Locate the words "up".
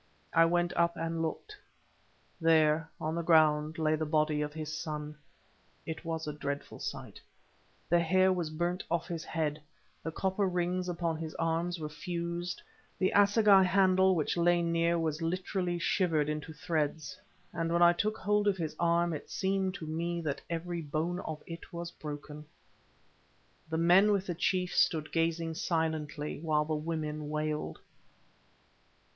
0.73-0.97